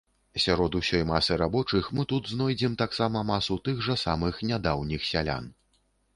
[0.43, 5.45] Сярод усёй масы рабочых мы тут знойдзем таксама масу тых жа самых нядаўніх сялян.